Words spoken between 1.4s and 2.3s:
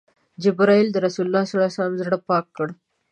ﷺ زړه